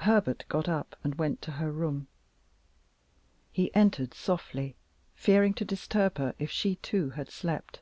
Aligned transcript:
Herbert 0.00 0.44
got 0.50 0.68
up 0.68 0.94
and 1.02 1.14
went 1.14 1.40
to 1.40 1.52
her 1.52 1.72
room. 1.72 2.06
He 3.50 3.74
entered 3.74 4.12
softly, 4.12 4.76
fearing 5.14 5.54
to 5.54 5.64
disturb 5.64 6.18
her 6.18 6.34
if 6.38 6.50
she 6.50 6.76
too 6.76 7.08
had 7.08 7.30
slept. 7.30 7.80